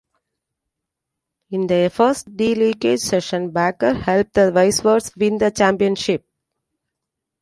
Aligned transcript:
In 1.51 1.67
their 1.67 1.91
first 1.91 2.35
D-League 2.35 2.97
season, 2.97 3.51
Baker 3.51 3.93
helped 3.93 4.33
the 4.33 4.51
Wizards 4.51 5.11
win 5.15 5.37
the 5.37 5.51
championship. 5.51 6.25